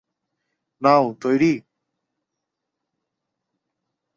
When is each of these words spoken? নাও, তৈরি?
নাও, 0.81 1.05
তৈরি? 1.21 1.51